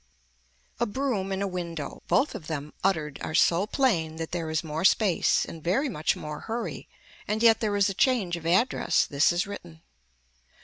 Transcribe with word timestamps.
A 0.79 0.87
broom 0.87 1.31
and 1.31 1.43
a 1.43 1.47
window, 1.47 2.01
both 2.07 2.33
of 2.33 2.47
them 2.47 2.73
uttered 2.83 3.19
are 3.21 3.35
so 3.35 3.67
plain 3.67 4.15
that 4.15 4.31
there 4.31 4.49
is 4.49 4.63
more 4.63 4.83
space 4.83 5.45
and 5.45 5.63
very 5.63 5.89
much 5.89 6.15
more 6.15 6.39
hurry 6.39 6.89
and 7.27 7.43
yet 7.43 7.59
there 7.59 7.75
is 7.75 7.87
a 7.87 7.93
change 7.93 8.35
of 8.35 8.47
address, 8.47 9.05
this 9.05 9.31
is 9.31 9.45
written. 9.45 9.83